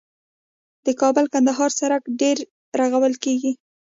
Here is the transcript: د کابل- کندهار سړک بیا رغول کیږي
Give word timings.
د 0.85 0.87
کابل- 1.01 1.25
کندهار 1.33 1.71
سړک 1.79 2.03
بیا 2.19 2.31
رغول 2.79 3.13
کیږي 3.23 3.51